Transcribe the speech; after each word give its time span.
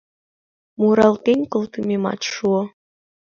Муралтен 0.79 1.39
колтымемат 1.53 2.21
шуо. 2.33 2.61